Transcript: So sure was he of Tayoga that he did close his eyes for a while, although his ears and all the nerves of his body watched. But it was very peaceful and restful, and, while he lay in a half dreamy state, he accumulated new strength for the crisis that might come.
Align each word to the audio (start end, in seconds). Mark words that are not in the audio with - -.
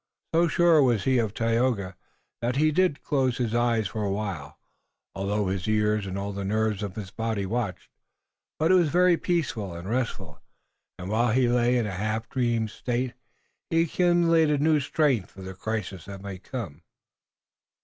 So 0.33 0.47
sure 0.47 0.81
was 0.81 1.03
he 1.03 1.19
of 1.19 1.31
Tayoga 1.31 1.95
that 2.41 2.55
he 2.55 2.71
did 2.71 3.03
close 3.03 3.37
his 3.37 3.53
eyes 3.53 3.87
for 3.87 4.03
a 4.03 4.09
while, 4.09 4.57
although 5.13 5.45
his 5.49 5.67
ears 5.67 6.07
and 6.07 6.17
all 6.17 6.33
the 6.33 6.43
nerves 6.43 6.81
of 6.81 6.95
his 6.95 7.11
body 7.11 7.45
watched. 7.45 7.87
But 8.57 8.71
it 8.71 8.73
was 8.73 8.89
very 8.89 9.15
peaceful 9.15 9.75
and 9.75 9.87
restful, 9.87 10.41
and, 10.97 11.07
while 11.09 11.31
he 11.33 11.47
lay 11.47 11.77
in 11.77 11.85
a 11.85 11.91
half 11.91 12.27
dreamy 12.29 12.69
state, 12.69 13.13
he 13.69 13.83
accumulated 13.83 14.59
new 14.59 14.79
strength 14.79 15.29
for 15.29 15.43
the 15.43 15.53
crisis 15.53 16.05
that 16.05 16.23
might 16.23 16.41
come. 16.43 16.81